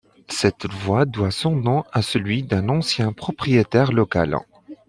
[0.29, 4.39] Cette voie doit son nom à celui d'un ancien propriétaire local.